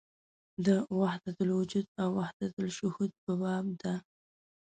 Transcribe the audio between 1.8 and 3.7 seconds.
او وحدت الشهود په باب